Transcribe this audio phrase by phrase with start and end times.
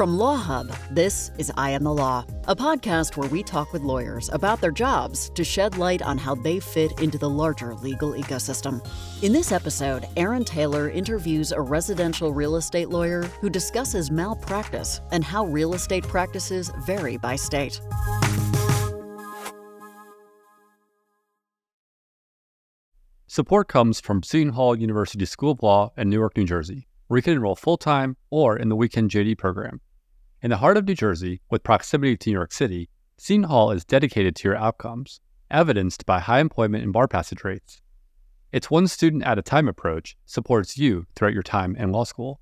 [0.00, 3.82] From Law Hub, this is I Am the Law, a podcast where we talk with
[3.82, 8.14] lawyers about their jobs to shed light on how they fit into the larger legal
[8.14, 8.82] ecosystem.
[9.22, 15.22] In this episode, Aaron Taylor interviews a residential real estate lawyer who discusses malpractice and
[15.22, 17.82] how real estate practices vary by state.
[23.26, 27.22] Support comes from Seton Hall University School of Law in Newark, New Jersey, where you
[27.22, 29.82] can enroll full time or in the weekend JD program.
[30.42, 33.84] In the heart of New Jersey, with proximity to New York City, Seton Hall is
[33.84, 37.82] dedicated to your outcomes, evidenced by high employment and bar passage rates.
[38.50, 42.40] Its one student at a time approach supports you throughout your time in law school.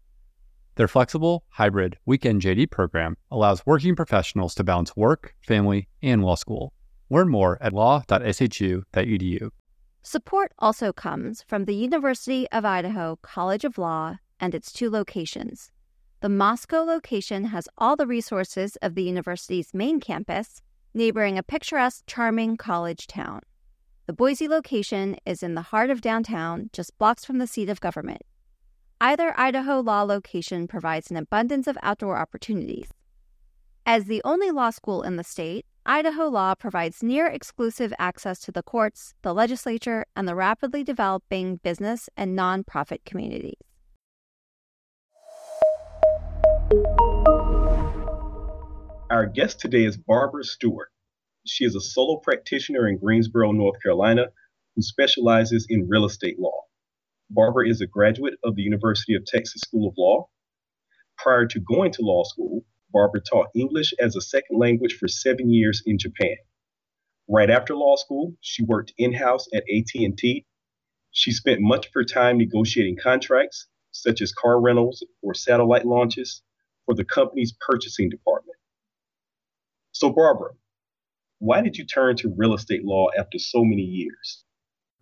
[0.76, 6.36] Their flexible, hybrid, weekend JD program allows working professionals to balance work, family, and law
[6.36, 6.72] school.
[7.10, 9.50] Learn more at law.shu.edu.
[10.04, 15.72] Support also comes from the University of Idaho College of Law and its two locations.
[16.20, 22.02] The Moscow location has all the resources of the university's main campus, neighboring a picturesque,
[22.08, 23.42] charming college town.
[24.06, 27.80] The Boise location is in the heart of downtown, just blocks from the seat of
[27.80, 28.22] government.
[29.00, 32.88] Either Idaho Law location provides an abundance of outdoor opportunities.
[33.86, 38.50] As the only law school in the state, Idaho law provides near exclusive access to
[38.50, 43.54] the courts, the legislature, and the rapidly developing business and nonprofit communities.
[49.10, 50.90] Our guest today is Barbara Stewart.
[51.46, 54.26] She is a solo practitioner in Greensboro, North Carolina,
[54.76, 56.64] who specializes in real estate law.
[57.30, 60.28] Barbara is a graduate of the University of Texas School of Law.
[61.16, 65.48] Prior to going to law school, Barbara taught English as a second language for seven
[65.50, 66.36] years in Japan.
[67.30, 70.44] Right after law school, she worked in-house at AT&T.
[71.12, 76.42] She spent much of her time negotiating contracts, such as car rentals or satellite launches,
[76.84, 78.57] for the company's purchasing department.
[80.00, 80.50] So, Barbara,
[81.40, 84.44] why did you turn to real estate law after so many years?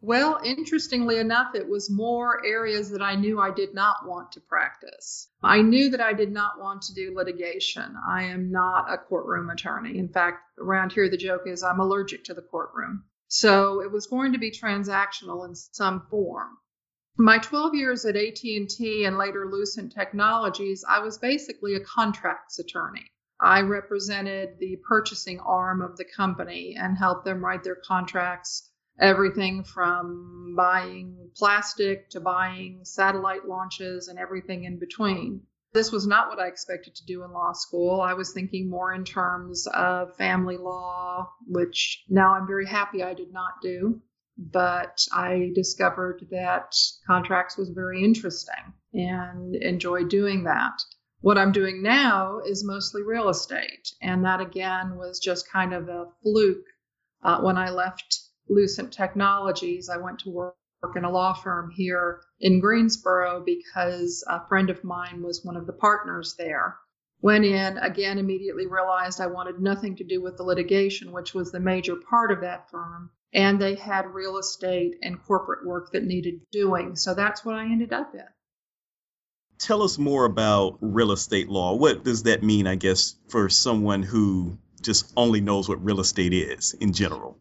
[0.01, 4.41] Well, interestingly enough, it was more areas that I knew I did not want to
[4.41, 5.29] practice.
[5.43, 7.95] I knew that I did not want to do litigation.
[8.09, 9.99] I am not a courtroom attorney.
[9.99, 13.05] In fact, around here, the joke is I'm allergic to the courtroom.
[13.29, 16.57] So it was going to be transactional in some form.
[17.19, 23.11] My 12 years at AT&T and later Lucent Technologies, I was basically a contracts attorney.
[23.41, 29.63] I represented the purchasing arm of the company and helped them write their contracts everything
[29.63, 35.43] from buying plastic to buying satellite launches and everything in between.
[35.73, 38.01] This was not what I expected to do in law school.
[38.01, 43.13] I was thinking more in terms of family law, which now I'm very happy I
[43.13, 44.01] did not do.
[44.39, 46.75] But I discovered that
[47.07, 50.79] contracts was very interesting and enjoyed doing that.
[51.27, 53.93] What I'm doing now is mostly real estate.
[54.01, 56.65] And that again was just kind of a fluke
[57.21, 60.55] uh, when I left Lucent Technologies, I went to work
[60.95, 65.67] in a law firm here in Greensboro because a friend of mine was one of
[65.67, 66.77] the partners there.
[67.21, 71.51] Went in, again, immediately realized I wanted nothing to do with the litigation, which was
[71.51, 73.11] the major part of that firm.
[73.33, 76.95] And they had real estate and corporate work that needed doing.
[76.95, 78.29] So that's what I ended up in.
[79.59, 81.75] Tell us more about real estate law.
[81.75, 86.33] What does that mean, I guess, for someone who just only knows what real estate
[86.35, 87.39] is in general?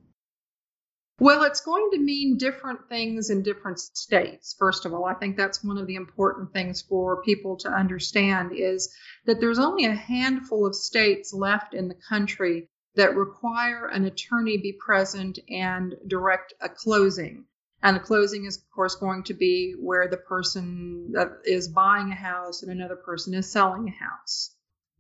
[1.20, 4.54] Well, it's going to mean different things in different states.
[4.60, 8.52] First of all, I think that's one of the important things for people to understand
[8.54, 8.94] is
[9.26, 14.58] that there's only a handful of states left in the country that require an attorney
[14.58, 17.46] be present and direct a closing.
[17.86, 22.16] And the closing is, of course, going to be where the person is buying a
[22.16, 24.56] house and another person is selling a house.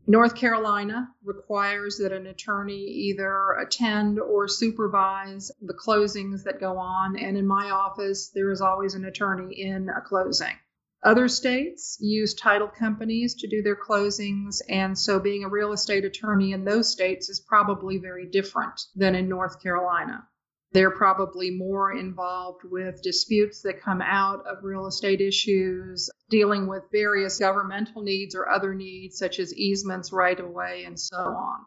[0.05, 7.17] North Carolina requires that an attorney either attend or supervise the closings that go on.
[7.17, 10.55] And in my office, there is always an attorney in a closing.
[11.01, 14.61] Other states use title companies to do their closings.
[14.69, 19.15] And so being a real estate attorney in those states is probably very different than
[19.15, 20.27] in North Carolina.
[20.75, 26.83] They're probably more involved with disputes that come out of real estate issues, dealing with
[26.91, 31.59] various governmental needs or other needs, such as easements, right of way, and so on.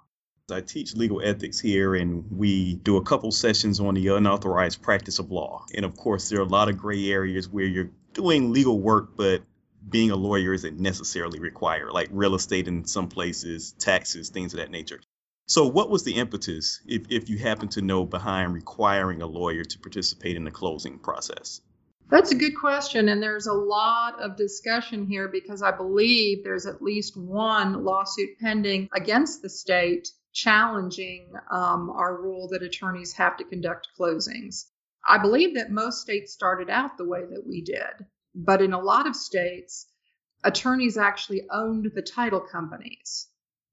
[0.52, 5.19] I teach legal ethics here, and we do a couple sessions on the unauthorized practice
[5.19, 5.64] of law.
[5.75, 9.16] And of course, there are a lot of gray areas where you're doing legal work,
[9.16, 9.40] but
[9.88, 14.58] being a lawyer isn't necessarily required, like real estate in some places, taxes, things of
[14.60, 15.00] that nature.
[15.50, 19.64] So, what was the impetus, if, if you happen to know, behind requiring a lawyer
[19.64, 21.62] to participate in the closing process?
[22.10, 23.08] That's a good question.
[23.08, 28.38] And there's a lot of discussion here because I believe there's at least one lawsuit
[28.38, 34.66] pending against the state challenging um, our rule that attorneys have to conduct closings.
[35.08, 38.04] I believe that most states started out the way that we did,
[38.34, 39.86] but in a lot of states,
[40.44, 43.28] attorneys actually owned the title companies.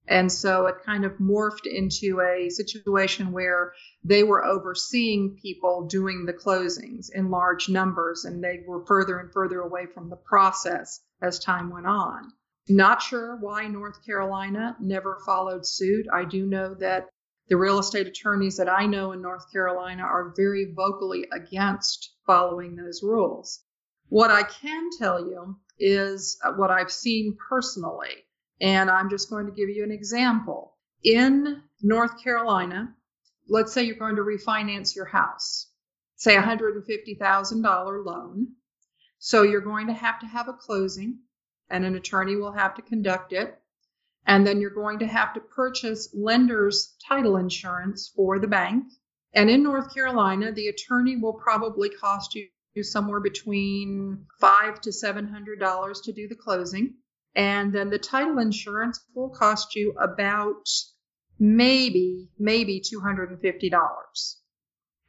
[0.07, 3.73] And so it kind of morphed into a situation where
[4.03, 9.33] they were overseeing people doing the closings in large numbers, and they were further and
[9.33, 12.31] further away from the process as time went on.
[12.67, 16.05] Not sure why North Carolina never followed suit.
[16.13, 17.09] I do know that
[17.47, 22.75] the real estate attorneys that I know in North Carolina are very vocally against following
[22.75, 23.63] those rules.
[24.09, 28.24] What I can tell you is what I've seen personally
[28.61, 30.75] and I'm just going to give you an example.
[31.03, 32.95] In North Carolina,
[33.47, 35.69] let's say you're going to refinance your house,
[36.15, 38.47] say $150,000 loan.
[39.19, 41.19] So you're going to have to have a closing,
[41.69, 43.59] and an attorney will have to conduct it.
[44.27, 48.85] And then you're going to have to purchase lender's title insurance for the bank.
[49.33, 52.47] And in North Carolina, the attorney will probably cost you
[52.83, 56.95] somewhere between five to seven hundred dollars to do the closing.
[57.35, 60.69] And then the title insurance will cost you about
[61.37, 64.35] maybe, maybe $250.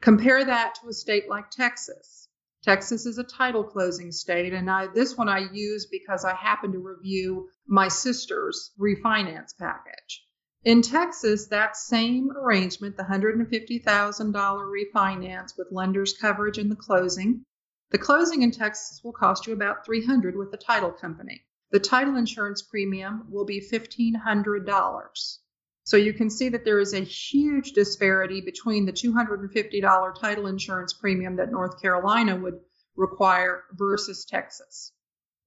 [0.00, 2.28] Compare that to a state like Texas.
[2.64, 6.73] Texas is a title closing state, and I, this one I use because I happen
[6.73, 10.25] to review my sister's refinance package.
[10.64, 17.44] In Texas, that same arrangement, the $150,000 refinance with lender's coverage in the closing,
[17.90, 22.16] the closing in Texas will cost you about 300 with the title company the title
[22.16, 25.38] insurance premium will be $1,500.
[25.84, 30.92] So you can see that there is a huge disparity between the $250 title insurance
[30.92, 32.60] premium that North Carolina would
[32.96, 34.92] require versus Texas.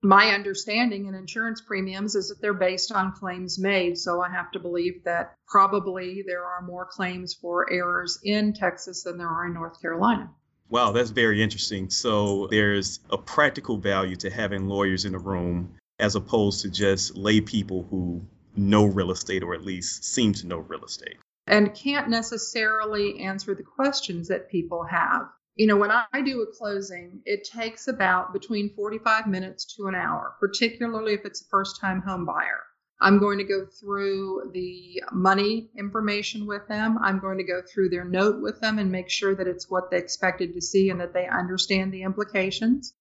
[0.02, 3.98] My understanding in insurance premiums is that they're based on claims made.
[3.98, 9.04] So I have to believe that probably there are more claims for errors in Texas
[9.04, 10.32] than there are in North Carolina.
[10.70, 11.90] Wow, that's very interesting.
[11.90, 17.16] So there's a practical value to having lawyers in the room as opposed to just
[17.16, 18.22] lay people who
[18.56, 21.18] know real estate or at least seem to know real estate.
[21.48, 25.24] And can't necessarily answer the questions that people have.
[25.56, 29.96] You know, when I do a closing, it takes about between 45 minutes to an
[29.96, 32.62] hour, particularly if it's a first time home buyer.
[33.02, 36.98] I'm going to go through the money information with them.
[37.02, 39.90] I'm going to go through their note with them and make sure that it's what
[39.90, 42.94] they expected to see and that they understand the implications.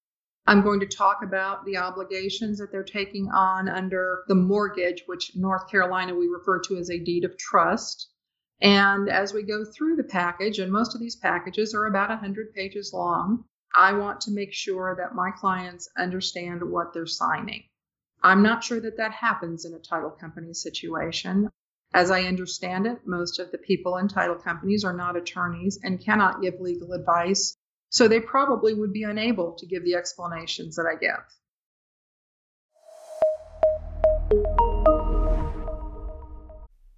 [0.49, 5.37] I'm going to talk about the obligations that they're taking on under the mortgage, which
[5.37, 8.09] North Carolina we refer to as a deed of trust.
[8.63, 12.55] And as we go through the package, and most of these packages are about 100
[12.55, 17.65] pages long, I want to make sure that my clients understand what they're signing.
[18.23, 21.51] I'm not sure that that happens in a title company situation.
[21.93, 26.03] As I understand it, most of the people in title companies are not attorneys and
[26.03, 27.58] cannot give legal advice
[27.91, 31.25] so they probably would be unable to give the explanations that I give.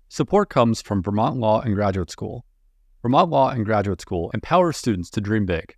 [0.08, 2.44] Support comes from Vermont Law and Graduate School.
[3.02, 5.76] Vermont Law and Graduate School empowers students to dream big.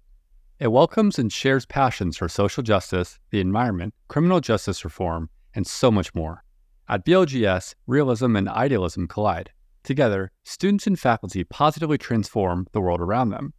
[0.58, 5.90] It welcomes and shares passions for social justice, the environment, criminal justice reform, and so
[5.90, 6.44] much more.
[6.88, 9.50] At VLGS, realism and idealism collide.
[9.84, 13.52] Together, students and faculty positively transform the world around them.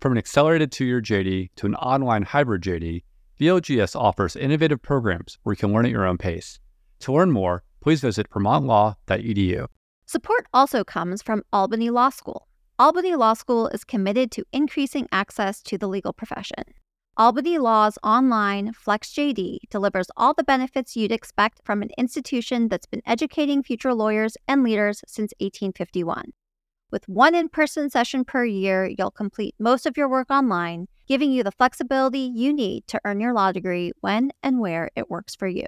[0.00, 3.02] From an accelerated two year JD to an online hybrid JD,
[3.40, 6.60] VLGS offers innovative programs where you can learn at your own pace.
[7.00, 9.66] To learn more, please visit vermontlaw.edu.
[10.06, 12.46] Support also comes from Albany Law School.
[12.78, 16.62] Albany Law School is committed to increasing access to the legal profession.
[17.16, 23.02] Albany Law's online FlexJD delivers all the benefits you'd expect from an institution that's been
[23.04, 26.32] educating future lawyers and leaders since 1851.
[26.90, 31.30] With one in person session per year, you'll complete most of your work online, giving
[31.30, 35.34] you the flexibility you need to earn your law degree when and where it works
[35.34, 35.66] for you.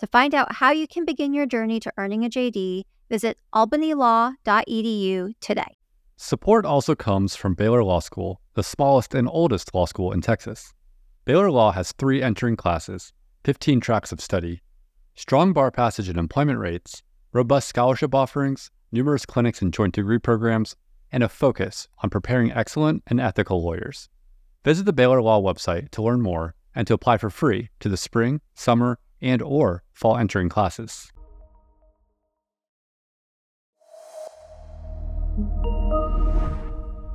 [0.00, 5.32] To find out how you can begin your journey to earning a JD, visit albanylaw.edu
[5.40, 5.76] today.
[6.16, 10.74] Support also comes from Baylor Law School, the smallest and oldest law school in Texas.
[11.24, 13.12] Baylor Law has three entering classes,
[13.44, 14.62] 15 tracks of study,
[15.14, 20.76] strong bar passage and employment rates, robust scholarship offerings, numerous clinics and joint degree programs,
[21.12, 24.08] and a focus on preparing excellent and ethical lawyers.
[24.64, 27.96] Visit the Baylor Law website to learn more and to apply for free to the
[27.96, 31.10] spring, summer, and or fall entering classes.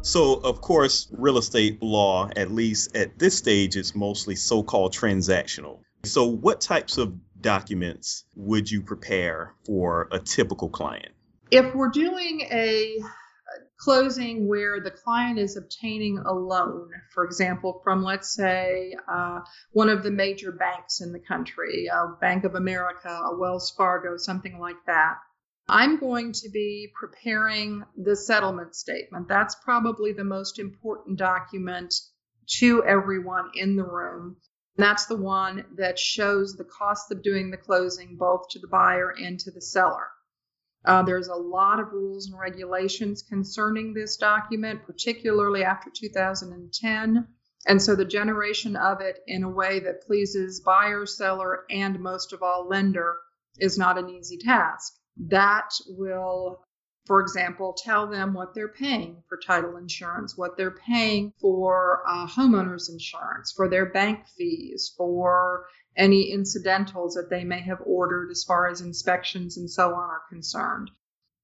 [0.04, 4.94] So, of course, real estate law, at least at this stage, is mostly so called
[4.94, 5.80] transactional.
[6.04, 11.12] So, what types of documents would you prepare for a typical client?
[11.52, 12.98] If we're doing a
[13.78, 19.42] closing where the client is obtaining a loan, for example, from let's say uh,
[19.74, 24.16] one of the major banks in the country, a Bank of America, a Wells Fargo,
[24.16, 25.16] something like that.
[25.68, 29.28] I'm going to be preparing the settlement statement.
[29.28, 31.94] That's probably the most important document
[32.60, 34.38] to everyone in the room.
[34.78, 39.14] That's the one that shows the cost of doing the closing both to the buyer
[39.22, 40.08] and to the seller.
[40.84, 47.28] Uh, there's a lot of rules and regulations concerning this document, particularly after 2010.
[47.68, 52.34] And so the generation of it in a way that pleases buyer, seller, and most
[52.34, 53.18] of all, lender
[53.60, 54.94] is not an easy task.
[55.18, 56.64] That will,
[57.06, 62.26] for example, tell them what they're paying for title insurance, what they're paying for uh,
[62.26, 68.44] homeowners insurance, for their bank fees, for any incidentals that they may have ordered as
[68.44, 70.90] far as inspections and so on are concerned.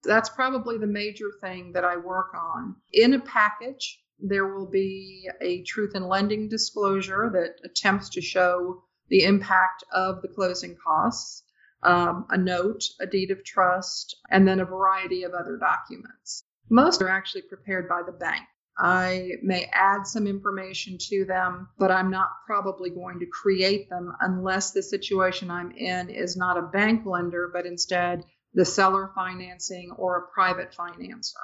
[0.03, 2.75] That's probably the major thing that I work on.
[2.93, 8.83] In a package, there will be a truth in lending disclosure that attempts to show
[9.09, 11.43] the impact of the closing costs,
[11.83, 16.43] um, a note, a deed of trust, and then a variety of other documents.
[16.69, 18.45] Most are actually prepared by the bank.
[18.79, 24.15] I may add some information to them, but I'm not probably going to create them
[24.21, 29.91] unless the situation I'm in is not a bank lender, but instead the seller financing
[29.97, 31.41] or a private financer.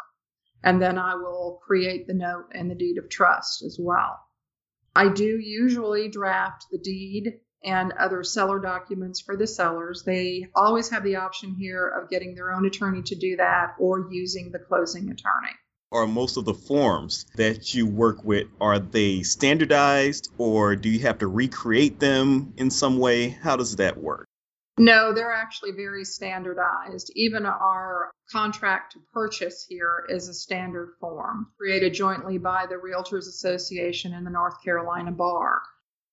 [0.64, 4.20] And then I will create the note and the deed of trust as well.
[4.96, 10.04] I do usually draft the deed and other seller documents for the sellers.
[10.04, 14.08] They always have the option here of getting their own attorney to do that or
[14.12, 15.56] using the closing attorney
[15.94, 21.00] are most of the forms that you work with are they standardized or do you
[21.00, 23.30] have to recreate them in some way?
[23.30, 24.28] How does that work?
[24.80, 27.12] No they're actually very standardized.
[27.16, 33.28] Even our contract to purchase here is a standard form created jointly by the realtors
[33.28, 35.62] association and the north carolina bar.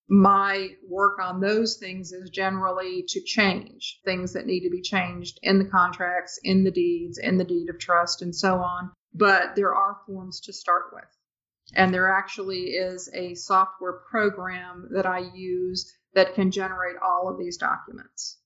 [0.07, 5.39] My work on those things is generally to change things that need to be changed
[5.41, 9.55] in the contracts, in the deeds, in the deed of trust, and so on but
[9.55, 11.03] there are forms to start with.
[11.73, 17.39] And there actually is a software program that I use that can generate all of
[17.39, 18.37] these documents.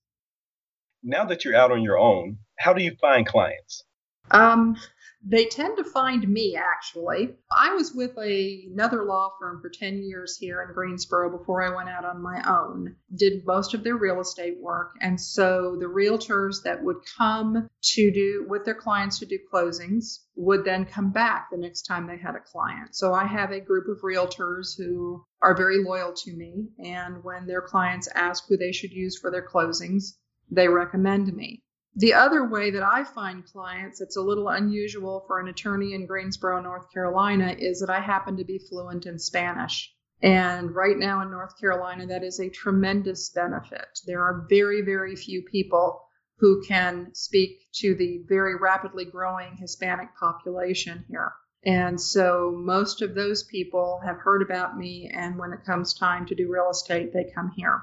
[1.02, 3.84] Now that you're out on your own, how do you find clients?
[4.30, 4.76] Um,
[5.24, 7.34] they tend to find me, actually.
[7.50, 11.74] I was with a, another law firm for 10 years here in Greensboro before I
[11.74, 14.94] went out on my own, did most of their real estate work.
[15.00, 20.20] And so the realtors that would come to do with their clients to do closings
[20.36, 22.94] would then come back the next time they had a client.
[22.94, 26.68] So I have a group of realtors who are very loyal to me.
[26.78, 30.16] And when their clients ask who they should use for their closings,
[30.50, 31.62] they recommend me.
[31.98, 36.06] The other way that I find clients, it's a little unusual for an attorney in
[36.06, 39.90] Greensboro, North Carolina, is that I happen to be fluent in Spanish.
[40.22, 44.00] And right now in North Carolina, that is a tremendous benefit.
[44.06, 46.02] There are very, very few people
[46.38, 51.32] who can speak to the very rapidly growing Hispanic population here.
[51.64, 56.26] And so most of those people have heard about me, and when it comes time
[56.26, 57.80] to do real estate, they come here.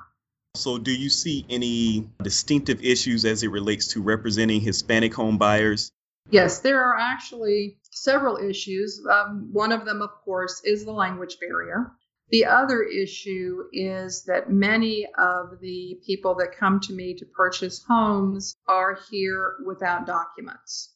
[0.56, 5.92] So, do you see any distinctive issues as it relates to representing Hispanic home buyers?
[6.30, 9.04] Yes, there are actually several issues.
[9.10, 11.92] Um, one of them, of course, is the language barrier.
[12.30, 17.84] The other issue is that many of the people that come to me to purchase
[17.88, 20.94] homes are here without documents.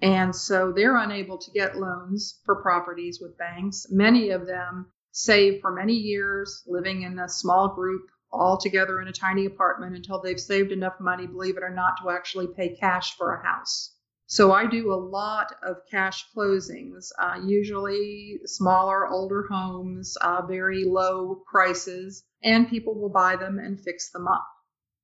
[0.00, 3.88] And so they're unable to get loans for properties with banks.
[3.90, 9.08] Many of them save for many years living in a small group all together in
[9.08, 12.76] a tiny apartment until they've saved enough money, believe it or not, to actually pay
[12.76, 13.94] cash for a house.
[14.26, 20.84] So I do a lot of cash closings, uh, usually smaller, older homes, uh, very
[20.84, 24.46] low prices, and people will buy them and fix them up.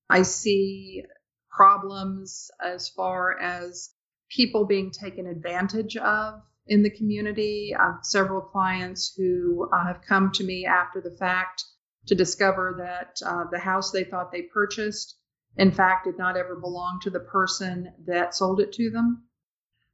[0.09, 1.02] I see
[1.50, 3.90] problems as far as
[4.30, 7.75] people being taken advantage of in the community.
[7.76, 11.64] I have several clients who uh, have come to me after the fact
[12.06, 15.16] to discover that uh, the house they thought they purchased,
[15.56, 19.25] in fact, did not ever belong to the person that sold it to them.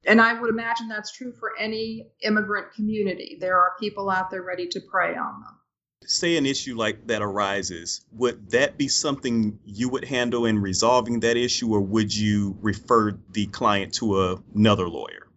[0.05, 3.39] And I would imagine that's true for any immigrant community.
[3.41, 5.59] There are people out there ready to prey on them.
[6.05, 11.21] Say an issue like that arises, would that be something you would handle in resolving
[11.21, 15.29] that issue, or would you refer the client to a, another lawyer?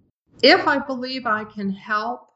[0.42, 2.28] If I believe I can help,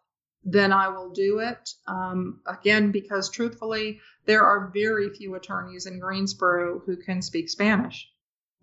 [0.44, 1.70] then I will do it.
[1.88, 8.10] Um, again, because truthfully, there are very few attorneys in Greensboro who can speak Spanish.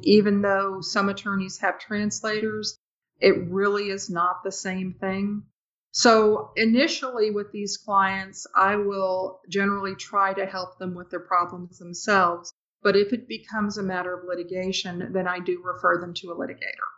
[0.00, 2.78] Even though some attorneys have translators,
[3.20, 5.44] it really is not the same thing.
[5.92, 11.78] So, initially with these clients, I will generally try to help them with their problems
[11.78, 12.52] themselves.
[12.82, 16.36] But if it becomes a matter of litigation, then I do refer them to a
[16.36, 16.88] litigator.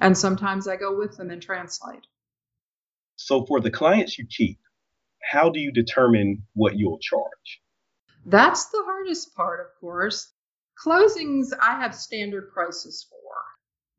[0.00, 2.06] And sometimes I go with them and translate.
[3.16, 4.58] So, for the clients you keep,
[5.22, 7.62] how do you determine what you'll charge?
[8.26, 10.32] That's the hardest part, of course.
[10.84, 13.18] Closings, I have standard prices for.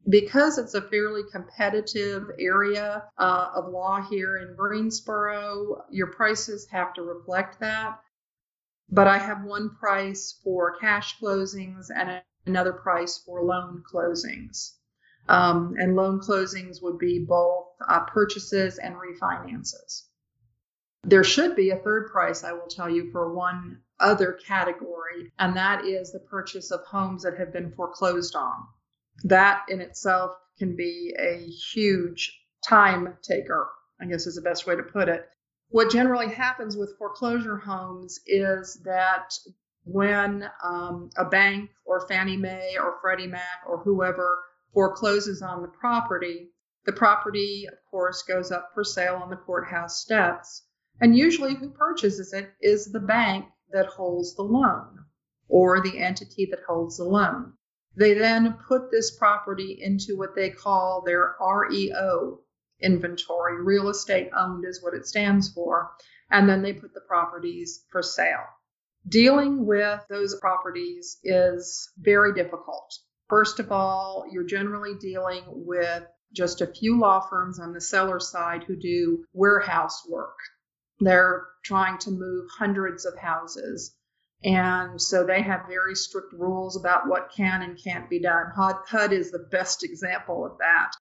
[0.10, 6.94] Because it's a fairly competitive area uh, of law here in Greensboro, your prices have
[6.96, 8.00] to reflect that.
[8.90, 14.74] But I have one price for cash closings and another price for loan closings.
[15.30, 20.04] Um, and loan closings would be both uh, purchases and refinances.
[21.04, 25.56] There should be a third price, I will tell you, for one other category, and
[25.56, 28.68] that is the purchase of homes that have been foreclosed on
[29.24, 33.70] that in itself can be a huge time taker,
[34.02, 35.30] I guess is the best way to put it.
[35.70, 39.34] What generally happens with foreclosure homes is that
[39.86, 45.68] when um, a bank or Fannie Mae or Freddie Mac or whoever forecloses on the
[45.68, 46.52] property,
[46.86, 50.66] the property, of course, goes up for sale on the courthouse steps.
[51.00, 55.06] And usually, who purchases it is the bank that holds the loan
[55.48, 57.54] or the entity that holds the loan.
[57.96, 62.42] They then put this property into what they call their REO
[62.82, 63.62] inventory.
[63.62, 65.92] Real estate owned is what it stands for.
[66.30, 68.46] And then they put the properties for sale.
[69.08, 72.94] Dealing with those properties is very difficult.
[73.30, 78.20] First of all, you're generally dealing with just a few law firms on the seller
[78.20, 80.38] side who do warehouse work.
[81.00, 83.96] They're trying to move hundreds of houses
[84.44, 88.48] and so they have very strict rules about what can and can't be done.
[88.54, 90.92] HUD, HUD is the best example of that.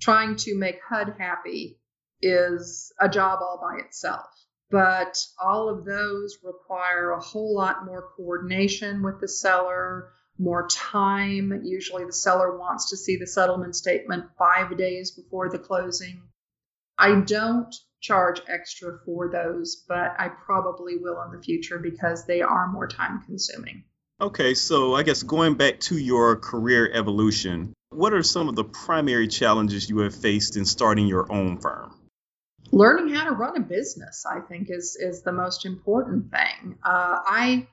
[0.00, 1.78] Trying to make HUD happy
[2.20, 4.26] is a job all by itself.
[4.70, 11.62] But all of those require a whole lot more coordination with the seller, more time.
[11.64, 16.22] Usually the seller wants to see the settlement statement five days before the closing.
[16.96, 22.42] I don't charge extra for those, but I probably will in the future because they
[22.42, 23.84] are more time consuming.
[24.20, 28.64] Okay, so I guess going back to your career evolution, what are some of the
[28.64, 31.94] primary challenges you have faced in starting your own firm?
[32.72, 36.78] Learning how to run a business, I think, is is the most important thing.
[36.84, 37.68] Uh, I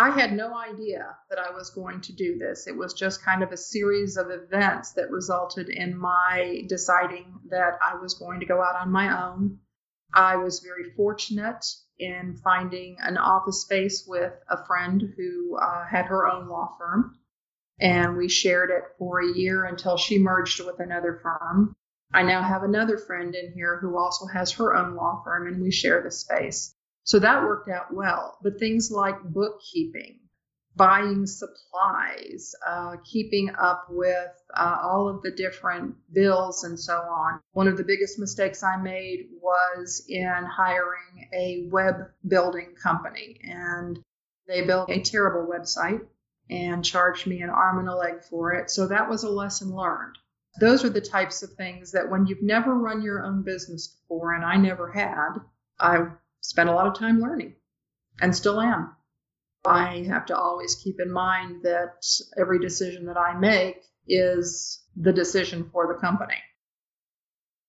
[0.00, 2.66] I had no idea that I was going to do this.
[2.66, 7.78] It was just kind of a series of events that resulted in my deciding that
[7.86, 9.58] I was going to go out on my own.
[10.14, 11.66] I was very fortunate
[11.98, 17.18] in finding an office space with a friend who uh, had her own law firm.
[17.78, 21.76] And we shared it for a year until she merged with another firm.
[22.10, 25.60] I now have another friend in here who also has her own law firm, and
[25.60, 26.74] we share the space.
[27.10, 28.38] So that worked out well.
[28.40, 30.20] But things like bookkeeping,
[30.76, 37.40] buying supplies, uh, keeping up with uh, all of the different bills and so on.
[37.50, 41.96] One of the biggest mistakes I made was in hiring a web
[42.28, 43.98] building company, and
[44.46, 46.06] they built a terrible website
[46.48, 48.70] and charged me an arm and a leg for it.
[48.70, 50.16] So that was a lesson learned.
[50.60, 54.34] Those are the types of things that when you've never run your own business before,
[54.34, 55.40] and I never had,
[55.80, 56.06] I
[56.40, 57.54] spent a lot of time learning
[58.20, 58.94] and still am.
[59.64, 62.04] I have to always keep in mind that
[62.38, 66.36] every decision that I make is the decision for the company.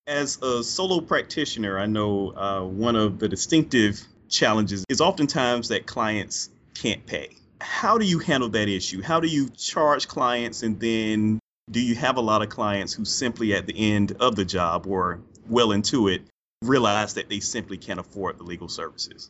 [0.08, 5.86] As a solo practitioner, I know uh, one of the distinctive challenges is oftentimes that
[5.86, 7.36] clients can't pay.
[7.60, 9.02] How do you handle that issue?
[9.02, 13.06] How do you charge clients and then do you have a lot of clients who
[13.06, 16.24] simply at the end of the job or well into it
[16.62, 19.30] realize that they simply can't afford the legal services?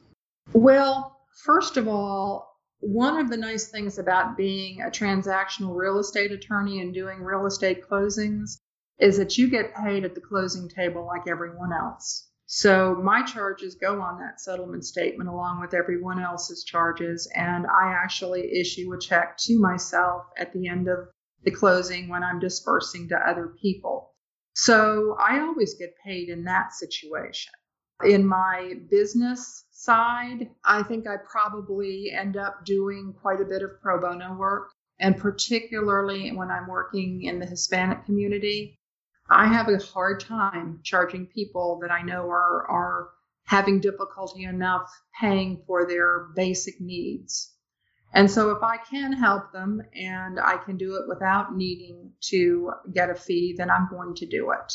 [0.53, 6.31] Well, first of all, one of the nice things about being a transactional real estate
[6.31, 8.59] attorney and doing real estate closings
[8.99, 12.27] is that you get paid at the closing table like everyone else.
[12.47, 17.93] So my charges go on that settlement statement along with everyone else's charges, and I
[17.93, 21.07] actually issue a check to myself at the end of
[21.43, 24.10] the closing when I'm dispersing to other people.
[24.53, 27.53] So I always get paid in that situation.
[28.03, 33.81] In my business side, I think I probably end up doing quite a bit of
[33.81, 34.71] pro bono work.
[34.99, 38.79] And particularly when I'm working in the Hispanic community,
[39.29, 43.09] I have a hard time charging people that I know are, are
[43.45, 47.50] having difficulty enough paying for their basic needs.
[48.13, 52.71] And so if I can help them and I can do it without needing to
[52.93, 54.73] get a fee, then I'm going to do it.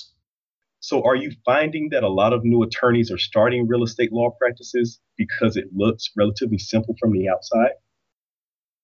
[0.81, 4.31] So are you finding that a lot of new attorneys are starting real estate law
[4.31, 7.73] practices because it looks relatively simple from the outside?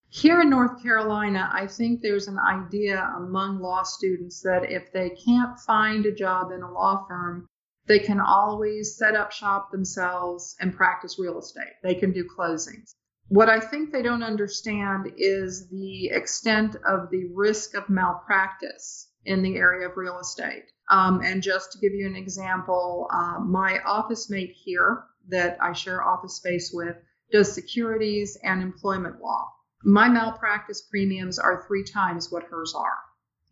[0.09, 5.11] Here in North Carolina, I think there's an idea among law students that if they
[5.11, 7.47] can't find a job in a law firm,
[7.87, 11.73] they can always set up shop themselves and practice real estate.
[11.83, 12.95] They can do closings.
[13.33, 19.41] What I think they don't understand is the extent of the risk of malpractice in
[19.41, 20.65] the area of real estate.
[20.91, 25.73] Um, and just to give you an example, uh, my office mate here that I
[25.73, 26.95] share office space with
[27.31, 29.51] does securities and employment law.
[29.83, 32.99] My malpractice premiums are three times what hers are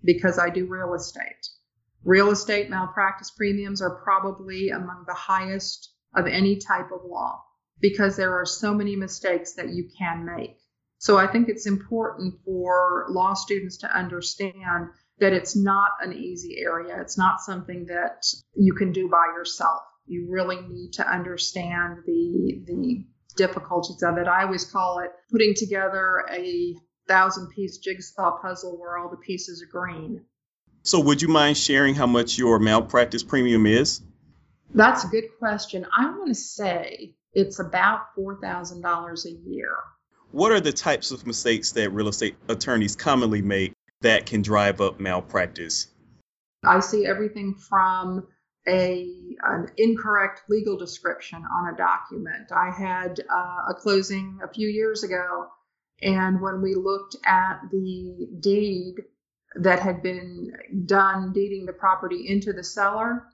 [0.05, 1.49] because I do real estate.
[2.05, 7.43] Real estate malpractice premiums are probably among the highest of any type of law
[7.81, 10.59] because there are so many mistakes that you can make.
[10.99, 14.89] So I think it's important for law students to understand
[15.19, 17.01] that it's not an easy area.
[17.01, 19.81] It's not something that you can do by yourself.
[20.07, 23.05] You really need to understand the the
[23.37, 24.27] difficulties of it.
[24.27, 26.75] I always call it putting together a
[27.09, 30.25] thousand piece jigsaw puzzle where all the pieces are green.
[30.83, 34.03] So, would you mind sharing how much your malpractice premium is?
[34.75, 35.87] That's a good question.
[35.97, 39.77] I want to say it's about $4,000 a year.
[40.33, 44.81] What are the types of mistakes that real estate attorneys commonly make that can drive
[44.81, 45.89] up malpractice?
[46.65, 48.29] I see everything from
[48.69, 49.09] a
[49.43, 52.53] an incorrect legal description on a document.
[52.53, 55.49] I had uh, a closing a few years ago,
[56.03, 58.97] and when we looked at the deed
[59.57, 60.53] that had been
[60.85, 63.27] done deeding the property into the seller,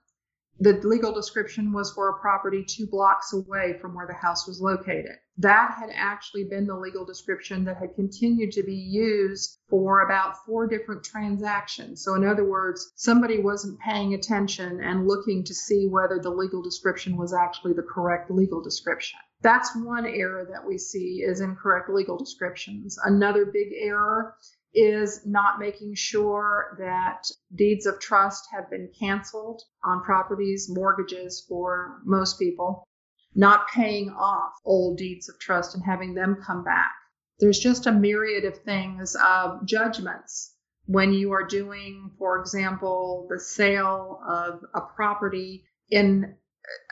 [0.59, 4.61] the legal description was for a property two blocks away from where the house was
[4.61, 5.17] located.
[5.39, 10.47] That had actually been the legal description that had continued to be used for about
[10.47, 12.03] four different transactions.
[12.03, 16.63] So, in other words, somebody wasn't paying attention and looking to see whether the legal
[16.63, 19.21] description was actually the correct legal description.
[19.43, 22.99] That's one error that we see is incorrect legal descriptions.
[23.05, 24.35] Another big error
[24.77, 32.03] is not making sure that deeds of trust have been canceled on properties, mortgages for
[32.05, 32.87] most people,
[33.35, 36.93] not paying off old deeds of trust and having them come back.
[37.41, 40.55] There's just a myriad of things, uh, judgments.
[40.85, 46.37] When you are doing, for example, the sale of a property in,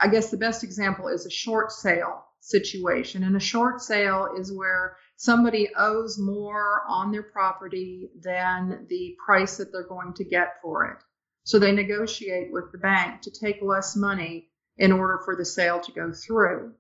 [0.01, 3.25] I guess the best example is a short sale situation.
[3.25, 9.57] And a short sale is where somebody owes more on their property than the price
[9.57, 10.99] that they're going to get for it.
[11.45, 15.81] So they negotiate with the bank to take less money in order for the sale
[15.81, 16.73] to go through.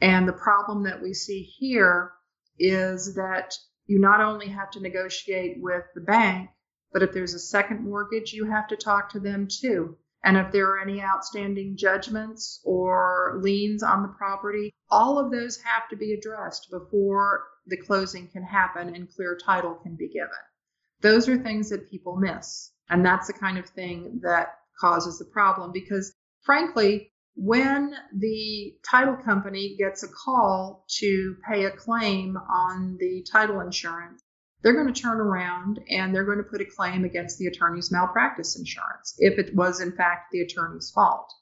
[0.00, 2.12] And the problem that we see here
[2.58, 3.54] is that
[3.86, 6.50] you not only have to negotiate with the bank,
[6.92, 9.96] but if there's a second mortgage, you have to talk to them too.
[10.24, 15.60] And if there are any outstanding judgments or liens on the property, all of those
[15.62, 20.30] have to be addressed before the closing can happen and clear title can be given.
[21.00, 22.72] Those are things that people miss.
[22.88, 24.48] And that's the kind of thing that
[24.80, 31.70] causes the problem because, frankly, when the title company gets a call to pay a
[31.70, 34.22] claim on the title insurance,
[34.62, 37.90] they're going to turn around and they're going to put a claim against the attorney's
[37.90, 41.32] malpractice insurance if it was, in fact, the attorney's fault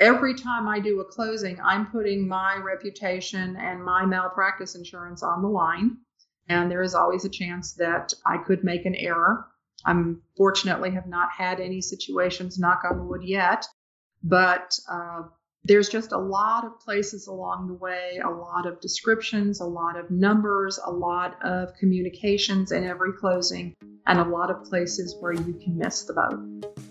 [0.00, 5.42] every time I do a closing, I'm putting my reputation and my malpractice insurance on
[5.42, 5.98] the line.
[6.48, 9.46] And there is always a chance that I could make an error.
[9.84, 13.66] I'm fortunately have not had any situations, knock on wood, yet,
[14.22, 15.22] but uh,
[15.64, 19.98] there's just a lot of places along the way, a lot of descriptions, a lot
[19.98, 23.74] of numbers, a lot of communications in every closing,
[24.06, 26.89] and a lot of places where you can miss the boat.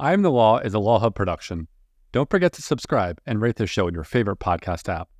[0.00, 1.68] I Am the Law is a Law Hub production.
[2.10, 5.10] Don't forget to subscribe and rate the show in your favorite podcast app.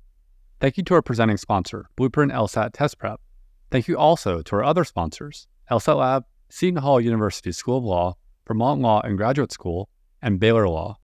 [0.59, 3.21] Thank you to our presenting sponsor, Blueprint LSAT Test Prep.
[3.69, 8.15] Thank you also to our other sponsors, LSAT Lab, Seton Hall University School of Law,
[8.47, 9.87] Vermont Law and Graduate School,
[10.19, 10.97] and Baylor Law.